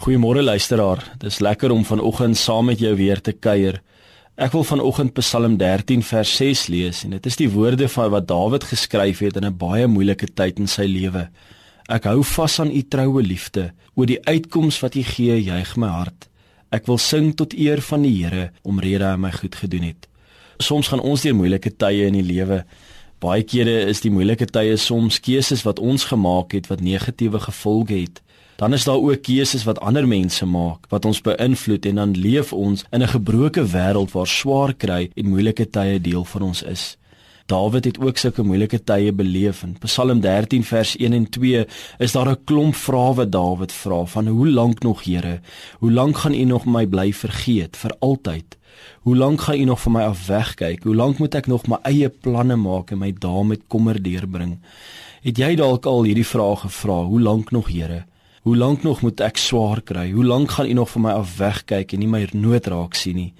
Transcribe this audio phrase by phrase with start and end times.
[0.00, 1.12] Goeiemôre luisteraar.
[1.18, 3.82] Dis lekker om vanoggend saam met jou weer te kuier.
[4.40, 8.24] Ek wil vanoggend Psalm 13 vers 6 lees en dit is die woorde van wat
[8.30, 11.28] Dawid geskryf het in 'n baie moeilike tyd in sy lewe.
[11.88, 15.88] Ek hou vas aan u troue liefde, oor die uitkoms wat u gee, juig my
[15.88, 16.28] hart.
[16.72, 20.08] Ek wil sing tot eer van die Here omrede hy my goed gedoen het.
[20.58, 22.64] Soms gaan ons deur moeilike tye in die lewe.
[23.18, 28.00] Baie kere is die moeilike tye soms keuses wat ons gemaak het wat negatiewe gevolge
[28.00, 28.22] het
[28.60, 32.52] dan is daar ook keuses wat ander mense maak wat ons beïnvloed en dan leef
[32.52, 36.96] ons in 'n gebroke wêreld waar swaar kry en moeilike tye deel van ons is.
[37.46, 41.66] Dawid het ook sulke moeilike tye beleef in Psalm 13 vers 1 en 2
[41.98, 45.40] is daar 'n klomp vrae wat Dawid vra van hoe lank nog Here?
[45.78, 48.58] Hoe lank gaan U nog my bly vergeet vir altyd?
[49.00, 50.82] Hoe lank gaan U nog van my af wegkyk?
[50.82, 54.58] Hoe lank moet ek nog my eie planne maak en my dae met kommer deurbring?
[55.22, 57.02] Het jy dalk al hierdie vrae gevra?
[57.02, 58.04] Hoe lank nog Here?
[58.40, 60.06] Hoe lank nog moet ek swaar kry?
[60.14, 63.18] Hoe lank gaan U nog van my af wegkyk en nie my nood raak sien
[63.20, 63.32] nie?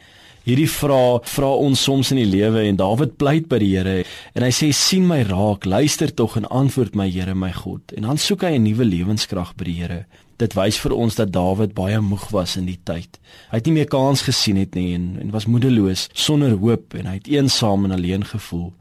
[0.44, 4.02] Hierdie vrae vra ons soms in die lewe en Dawid pleit by die Here
[4.36, 7.94] en hy sê sien my raak, luister tog en antwoord my Here my God.
[7.96, 10.04] En dan soek hy 'n nuwe lewenskrag by die Here.
[10.36, 13.16] Dit wys vir ons dat Dawid baie moeg was in die tyd.
[13.50, 17.06] Hy het nie meer kans gesien het nie en, en was moedeloos, sonder hoop en
[17.06, 18.72] hy het eensaam en alleen gevoel.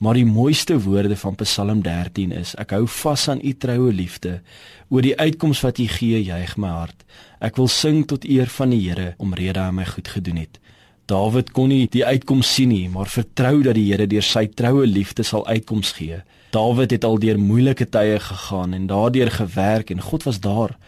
[0.00, 4.38] Maar die mooiste woorde van Psalm 13 is: Ek hou vas aan u troue liefde.
[4.88, 7.04] Oor die uitkoms wat u gee, juig my hart.
[7.38, 10.56] Ek wil sing tot eer van die Here omrede hy my goed gedoen het.
[11.04, 14.86] Dawid kon nie die uitkoms sien nie, maar vertrou dat die Here deur sy troue
[14.88, 16.22] liefde sal uitkoms gee.
[16.56, 20.78] Dawid het al deur moeilike tye gegaan en daardeur gewerk en God was daar.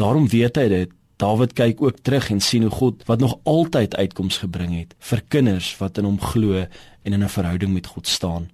[0.00, 0.96] Daarom weet hy dit.
[1.16, 5.22] Dawid kyk ook terug en sien hoe God wat nog altyd uitkoms gebring het vir
[5.28, 6.66] kinders wat in hom glo
[7.02, 8.50] en in 'n verhouding met God staan.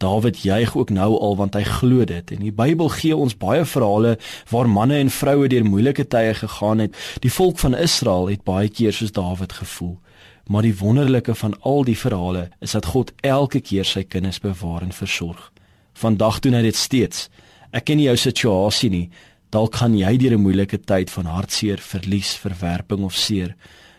[0.00, 3.64] Dawid juig ook nou al want hy glo dit en die Bybel gee ons baie
[3.64, 6.96] verhale waar manne en vroue deur moeilike tye gegaan het.
[7.20, 9.98] Die volk van Israel het baie keer soos Dawid gevoel.
[10.46, 14.82] Maar die wonderlike van al die verhale is dat God elke keer sy kinders bewaar
[14.82, 15.52] en versorg.
[15.92, 17.28] Vandag doen hy dit steeds.
[17.70, 19.10] Ek ken nie jou situasie nie.
[19.50, 23.56] Dalk gaan jy deur 'n moeilike tyd van hartseer, verlies, verwerping of seer.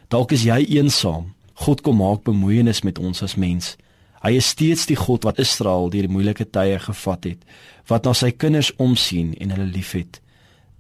[0.07, 1.34] Dalk is jy eensaam.
[1.53, 3.75] God kom maak bemoeienis met ons as mens.
[4.23, 7.44] Hy is steeds die God wat Israel deur die moeilike tye gevat het,
[7.88, 10.22] wat na sy kinders omsien en hulle liefhet.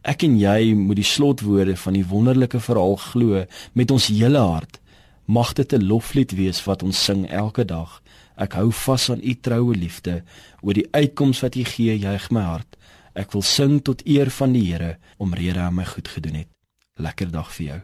[0.03, 4.79] Ek en jy moet die slotwoorde van die wonderlike verhaal glo met ons hele hart.
[5.27, 8.01] Mag dit 'n loflied wees wat ons sing elke dag.
[8.37, 10.23] Ek hou vas aan u troue liefde,
[10.61, 12.77] oor die uitkoms wat u gee, juig my hart.
[13.13, 16.51] Ek wil sing tot eer van die Here omrede hy my goed gedoen het.
[16.95, 17.79] Lekker dag vir jou.